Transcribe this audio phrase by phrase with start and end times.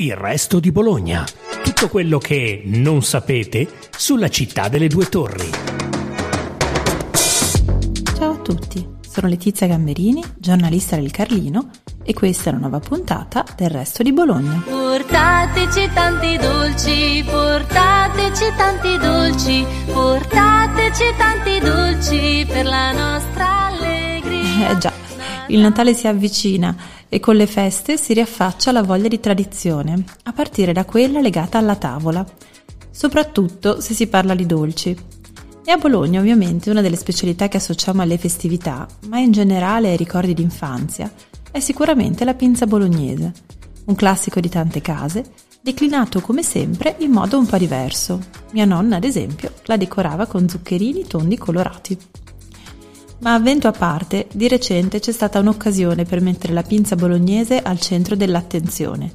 [0.00, 1.24] Il resto di Bologna.
[1.64, 5.50] Tutto quello che non sapete sulla città delle due torri.
[8.16, 11.70] Ciao a tutti, sono Letizia Gamberini, giornalista del Carlino
[12.04, 14.62] e questa è una nuova puntata del resto di Bologna.
[14.64, 23.17] Portateci tanti dolci, portateci tanti dolci, portateci tanti dolci per la nostra
[25.48, 26.76] il Natale si avvicina
[27.08, 31.58] e con le feste si riaffaccia la voglia di tradizione, a partire da quella legata
[31.58, 32.26] alla tavola,
[32.90, 34.96] soprattutto se si parla di dolci.
[35.64, 39.96] E a Bologna ovviamente una delle specialità che associamo alle festività, ma in generale ai
[39.96, 41.10] ricordi d'infanzia,
[41.50, 43.32] è sicuramente la pinza bolognese,
[43.86, 45.24] un classico di tante case,
[45.60, 48.20] declinato come sempre in modo un po' diverso.
[48.52, 51.98] Mia nonna, ad esempio, la decorava con zuccherini tondi colorati.
[53.20, 57.80] Ma avvento a parte, di recente c'è stata un'occasione per mettere la pinza bolognese al
[57.80, 59.10] centro dell'attenzione.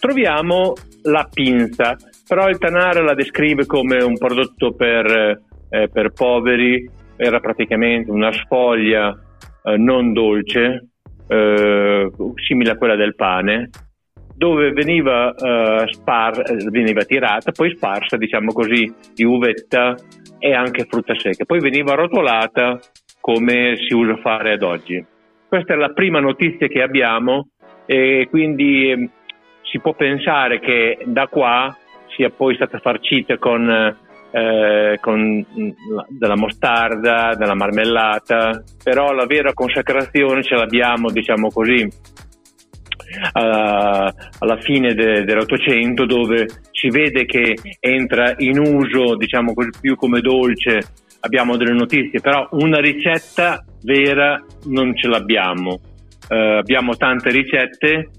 [0.00, 0.72] troviamo
[1.02, 1.96] la pinza,
[2.26, 8.32] però il Tanara la descrive come un prodotto per, eh, per poveri, era praticamente una
[8.32, 9.16] sfoglia
[9.62, 10.88] eh, non dolce,
[11.28, 13.70] eh, simile a quella del pane,
[14.36, 19.94] dove veniva, uh, spar- veniva tirata, poi sparsa, diciamo così, di uvetta
[20.38, 21.44] e anche frutta secca.
[21.44, 22.78] Poi veniva rotolata
[23.20, 25.04] come si usa fare ad oggi.
[25.48, 27.48] Questa è la prima notizia che abbiamo
[27.86, 29.10] e quindi eh,
[29.62, 31.74] si può pensare che da qua
[32.14, 33.68] sia poi stata farcita con,
[34.30, 35.46] eh, con
[36.08, 41.88] della mostarda, della marmellata, però la vera consacrazione ce l'abbiamo, diciamo così,
[43.32, 50.20] uh, alla fine de, dell'Ottocento dove si vede che entra in uso diciamo più come
[50.20, 50.80] dolce.
[51.20, 55.80] Abbiamo delle notizie però una ricetta vera non ce l'abbiamo.
[56.28, 58.10] Uh, abbiamo tante ricette.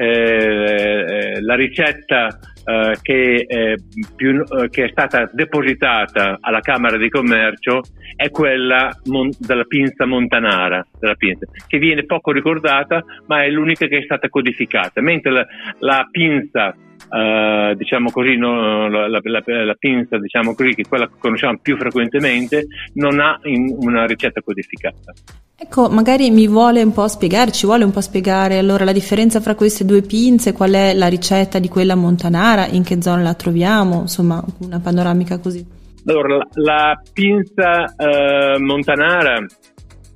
[0.00, 3.78] Eh, eh la ricetta eh, che, eh,
[4.14, 7.80] più, eh, che, è stata depositata alla Camera di Commercio
[8.14, 13.86] è quella mon- della pinza montanara, della pinza, che viene poco ricordata, ma è l'unica
[13.86, 15.46] che è stata codificata, mentre la,
[15.78, 16.74] la pinza
[17.10, 21.14] Uh, diciamo così, no, la, la, la, la, pinza, diciamo così, che è quella che
[21.18, 25.12] conosciamo più frequentemente, non ha una ricetta codificata.
[25.60, 29.40] Ecco, magari mi vuole un po' spiegare, ci vuole un po' spiegare allora la differenza
[29.40, 33.34] fra queste due pinze, qual è la ricetta di quella montanara, in che zona la
[33.34, 35.66] troviamo, insomma, una panoramica così.
[36.04, 39.44] Allora, la, pinza uh, montanara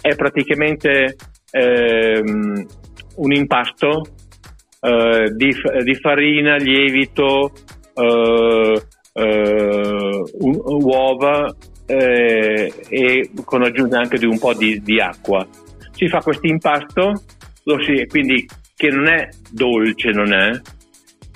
[0.00, 1.16] è praticamente
[1.52, 2.66] um,
[3.16, 4.02] un impasto
[4.80, 5.54] uh, di,
[5.84, 7.52] di, farina, lievito,
[7.94, 8.80] uh,
[10.82, 11.54] uova
[11.86, 15.46] eh, e con aggiunta anche di un po' di, di acqua.
[15.92, 17.24] Si fa questo impasto,
[18.08, 20.60] quindi che non è dolce, non è,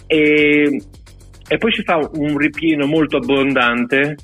[0.06, 0.80] e,
[1.48, 4.16] e poi si fa un ripieno molto abbondante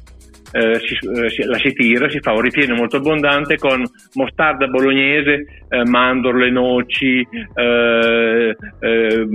[0.52, 3.82] eh, si, eh, la si tira, si fa un ripieno molto abbondante con
[4.14, 9.26] mostarda bolognese, eh, mandorle, noci, eh, eh,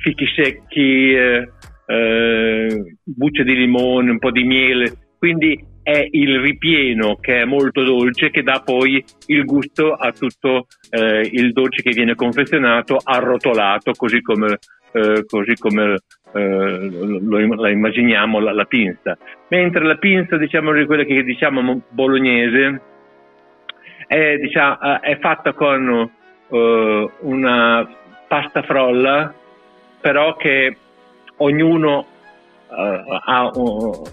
[0.00, 4.92] fichi secchi, eh, bucce di limone, un po' di miele.
[5.18, 10.66] Quindi è il ripieno che è molto dolce che dà poi il gusto a tutto
[10.90, 14.58] il dolce che viene confezionato arrotolato così come,
[15.26, 15.96] così come
[16.32, 19.16] eh, lo, la immaginiamo la, la, pinza.
[19.48, 22.80] Mentre la pinza diciamo di quella che diciamo bolognese
[24.06, 26.10] è, diciamo, è fatta con
[26.48, 27.88] uh, una
[28.26, 29.32] pasta frolla
[30.00, 30.76] però che
[31.38, 32.06] ognuno
[32.68, 33.50] uh, ha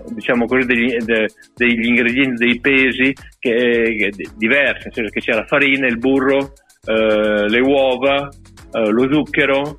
[0.10, 5.34] diciamo così, degli, de, degli, ingredienti, dei pesi che, che, diversi, nel senso che c'è
[5.34, 8.30] la farina, il burro, uh, le uova,
[8.72, 9.78] lo zucchero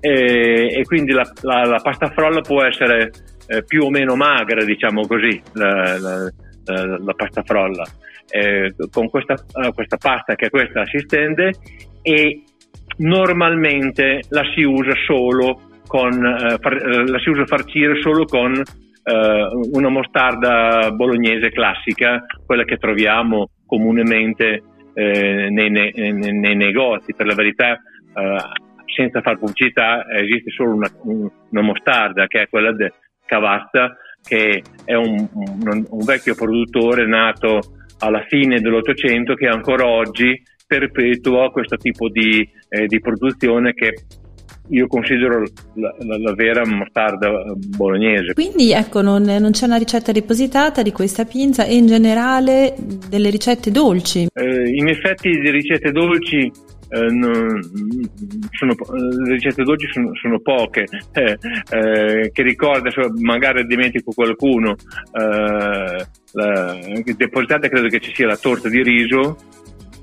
[0.00, 3.10] e, e quindi la, la, la, pasta frolla può essere
[3.46, 5.98] eh, più o meno magra, diciamo così, la,
[6.64, 7.84] la pasta frolla.
[8.32, 9.34] Eh, con questa,
[9.74, 11.52] questa pasta che è questa si stende
[12.00, 12.44] e
[12.98, 18.54] normalmente la si usa solo con, eh, far, eh, la si usa farcire solo con
[18.54, 24.62] eh, una mostarda bolognese classica, quella che troviamo comunemente
[24.94, 27.14] eh, nei, nei, nei, negozi.
[27.14, 28.36] Per la verità, eh,
[28.94, 32.88] senza far pubblicità, esiste solo una, una mostarda che è quella di
[33.24, 37.60] Cavazza, che è un, un, un vecchio produttore nato
[37.98, 43.94] alla fine dell'Ottocento che ancora oggi perpetua questo tipo di, eh, di produzione che
[44.70, 45.42] io considero
[45.74, 47.28] la, la, la, vera mostarda
[47.76, 48.34] bolognese.
[48.34, 52.74] Quindi ecco, non, non, c'è una ricetta depositata di questa pinza e in generale
[53.08, 54.28] delle ricette dolci?
[54.32, 56.50] Eh, in effetti le ricette dolci
[56.90, 57.60] eh, non,
[58.50, 61.38] sono, le ricette dolci sono, sono poche, eh,
[61.70, 62.90] eh, che ricorda,
[63.20, 64.74] magari dimentico qualcuno,
[65.12, 66.78] eh, la,
[67.16, 69.36] depositate credo che ci sia la torta di riso,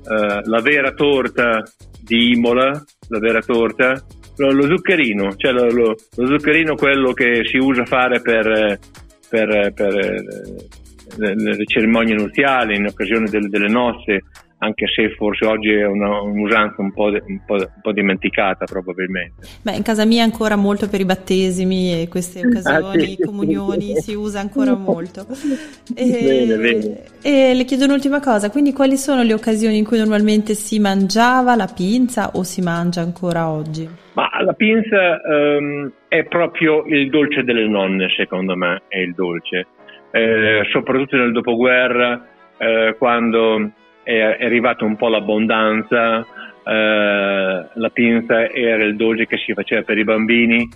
[0.08, 1.62] eh, la vera torta
[2.00, 4.02] di Imola, la vera torta,
[4.36, 8.78] lo, lo zuccherino, cioè lo, lo, lo, zuccherino quello che si usa fare per,
[9.28, 9.94] per, per
[11.16, 14.22] le, le, cerimonie nuziali in occasione delle, delle nozze,
[14.58, 19.46] anche se forse oggi è una, un'usanza un po', un, po', un po', dimenticata probabilmente.
[19.62, 23.94] Beh, in casa mia ancora molto per i battesimi e queste occasioni, ah, sì, comunioni,
[24.02, 25.26] si usa ancora molto.
[25.94, 27.02] E, bene, bene.
[27.22, 31.54] e le chiedo un'ultima cosa, quindi quali sono le occasioni in cui normalmente si mangiava
[31.54, 33.88] la pinza o si mangia ancora oggi?
[34.14, 39.66] Ma la pinza um, è proprio il dolce delle nonne, secondo me, è il dolce.
[40.10, 42.26] Eh, soprattutto nel dopoguerra,
[42.56, 43.70] eh, quando
[44.08, 46.20] è, arrivata un po' l'abbondanza,
[46.64, 50.66] eh, la pinza era il dolce che si faceva per i bambini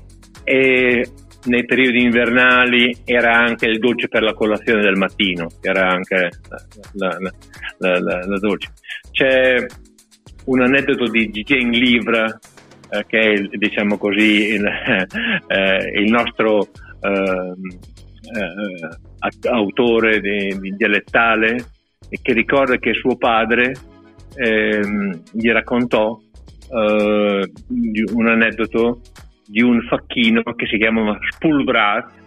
[0.45, 1.07] e
[1.45, 6.29] nei periodi invernali era anche il dolce per la colazione del mattino, era anche
[6.93, 7.17] la,
[7.79, 8.73] la, la, la dolce.
[9.11, 9.65] C'è
[10.45, 12.39] un aneddoto di Jane Livre,
[12.91, 14.67] eh, che è diciamo così il,
[15.49, 16.69] eh, il nostro
[17.01, 17.79] ehm,
[18.35, 21.72] eh, autore di, di dialettale,
[22.13, 23.73] e che ricorda che suo padre
[24.37, 26.21] ehm, gli raccontò
[26.71, 27.51] eh,
[28.13, 29.01] un aneddoto
[29.47, 32.21] di un facchino che si chiamava Spulbrat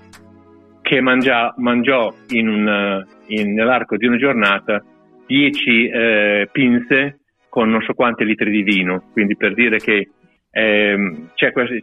[0.81, 4.83] che mangia, mangiò in una, in, nell'arco di una giornata
[5.27, 10.09] 10 eh, pinze con non so quanti litri di vino, quindi per dire che
[10.49, 11.75] eh, c'è questa,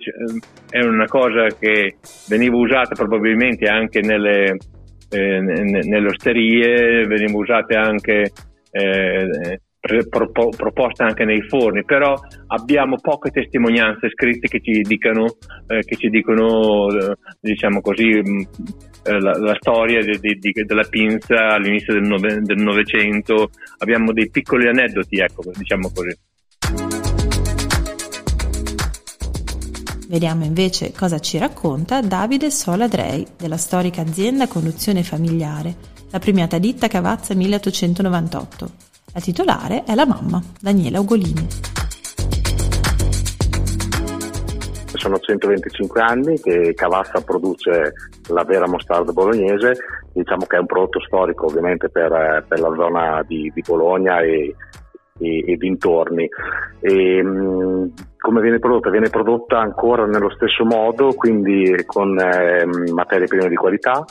[0.70, 4.56] è una cosa che veniva usata probabilmente anche nelle,
[5.12, 8.32] eh, nelle osterie, venivano usate anche
[8.70, 12.14] eh, proposte anche nei forni, però
[12.48, 15.26] abbiamo poche testimonianze scritte che ci dicano,
[15.66, 18.40] eh, che ci dicono eh, diciamo così, mm,
[19.04, 23.50] eh, la, la, storia di, di, della pinza all'inizio del, del Novecento.
[23.78, 27.01] Abbiamo dei piccoli aneddoti, ecco, diciamo così.
[30.12, 35.74] Vediamo invece cosa ci racconta Davide Soladrei della storica azienda Conduzione Familiare,
[36.10, 38.70] la premiata ditta Cavazza 1898.
[39.14, 41.46] La titolare è la mamma, Daniela Ugolini.
[44.92, 47.94] Sono 125 anni che Cavazza produce
[48.28, 49.72] la vera mostarda bolognese,
[50.12, 54.54] diciamo che è un prodotto storico ovviamente per, per la zona di, di Bologna e,
[55.22, 56.28] e, e dintorni.
[56.80, 58.90] E, mh, come viene prodotta?
[58.90, 64.04] Viene prodotta ancora nello stesso modo, quindi con eh, materie prime di qualità,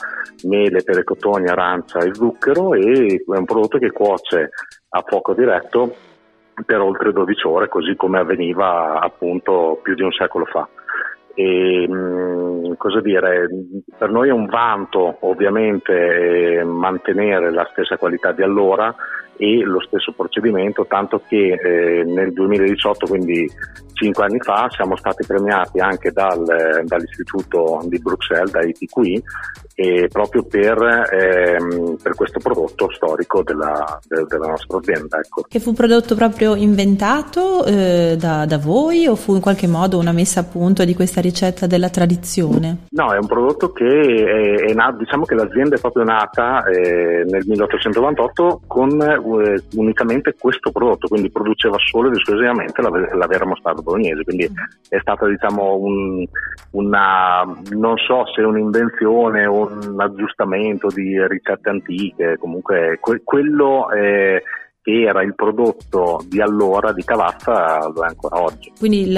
[0.44, 4.50] mele, perecotoni, arancia e zucchero e è un prodotto che cuoce
[4.90, 5.94] a fuoco diretto
[6.66, 10.68] per oltre 12 ore, così come avveniva appunto più di un secolo fa.
[11.34, 13.48] E, mh, cosa dire,
[13.96, 18.94] per noi è un vanto ovviamente mantenere la stessa qualità di allora
[19.36, 23.48] e lo stesso procedimento, tanto che eh, nel 2018, quindi
[23.92, 26.44] cinque anni fa, siamo stati premiati anche dal,
[26.84, 29.22] dall'Istituto di Bruxelles, da ITQI,
[29.74, 30.76] e proprio per,
[31.10, 35.18] ehm, per, questo prodotto storico della, de, della nostra azienda.
[35.18, 35.44] Ecco.
[35.48, 40.12] Che fu prodotto proprio inventato eh, da, da, voi o fu in qualche modo una
[40.12, 42.86] messa a punto di questa ricetta della tradizione?
[42.90, 47.24] No, è un prodotto che è, è nato, diciamo che l'azienda è proprio nata eh,
[47.24, 48.90] nel 1898 con
[49.40, 54.50] eh, unicamente questo prodotto, quindi produceva solo ed esclusivamente la, la vera mostarda bolognese, quindi
[54.88, 56.24] è stata diciamo un,
[56.72, 64.42] una, non so se un'invenzione o un aggiustamento di ricette antiche, comunque que- quello è
[64.82, 68.72] che era il prodotto di allora di Cavazza lo è ancora oggi.
[68.76, 69.16] Quindi il,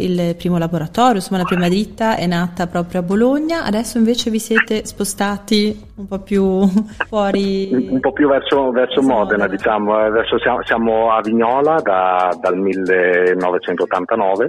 [0.00, 4.38] il, primo laboratorio, insomma la prima ditta è nata proprio a Bologna, adesso invece vi
[4.38, 6.66] siete spostati un po' più
[7.06, 7.68] fuori?
[7.90, 12.56] Un po' più verso, verso Modena, Modena, diciamo, adesso siamo, siamo a Vignola da, dal
[12.56, 14.46] 1989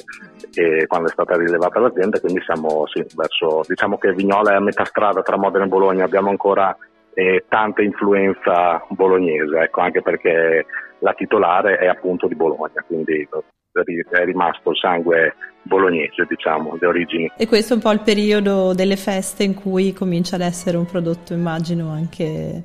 [0.87, 4.85] quando è stata rilevata l'azienda, quindi siamo sì, verso, diciamo che Vignola è a metà
[4.85, 6.75] strada tra Modena e Bologna, abbiamo ancora
[7.13, 10.65] e tanta influenza bolognese, ecco, anche perché
[10.99, 13.27] la titolare è appunto di Bologna, quindi
[13.73, 17.31] è rimasto il sangue bolognese, diciamo, le origini.
[17.37, 20.85] E questo è un po' il periodo delle feste in cui comincia ad essere un
[20.85, 22.63] prodotto, immagino, anche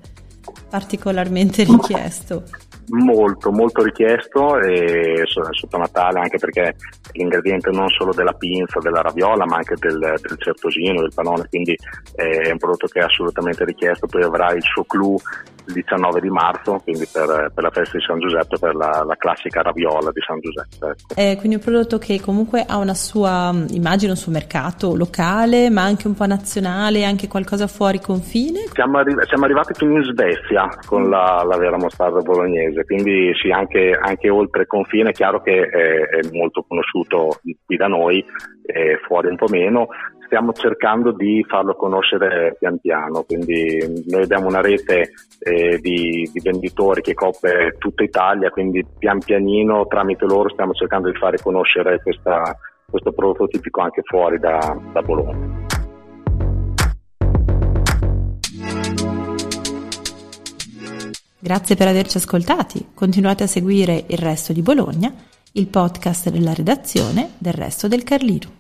[0.69, 2.45] particolarmente richiesto?
[2.91, 6.75] Molto molto richiesto e sotto Natale anche perché
[7.13, 11.77] l'ingrediente non solo della pinza, della raviola ma anche del, del certosino, del panone quindi
[12.15, 15.19] è un prodotto che è assolutamente richiesto poi avrà il suo clou
[15.69, 19.17] il 19 di marzo, quindi per, per, la festa di San Giuseppe, per la, la
[19.17, 20.87] classica raviola di San Giuseppe.
[20.87, 21.15] Ecco.
[21.15, 25.83] È quindi un prodotto che comunque ha una sua, immagino, un suo mercato locale, ma
[25.83, 28.65] anche un po' nazionale, anche qualcosa fuori confine?
[28.73, 33.51] Siamo, arri- siamo arrivati fino in Svezia con la, la, vera mostarda bolognese, quindi sì,
[33.51, 38.25] anche, anche oltre confine è chiaro che è, è molto conosciuto qui da noi,
[39.07, 39.89] fuori un po' meno,
[40.29, 46.41] stiamo cercando di farlo conoscere pian piano, quindi noi abbiamo una rete eh, di, di,
[46.41, 52.03] venditori che copre tutta Italia, quindi pian pianino tramite loro stiamo cercando di fare conoscere
[52.03, 52.55] questa,
[52.89, 55.67] questo prodotto tipico anche fuori da, da Bologna.
[61.41, 62.89] Grazie per averci ascoltati.
[62.93, 65.11] Continuate a seguire il resto di Bologna,
[65.53, 68.58] il podcast della redazione del resto del Carlino.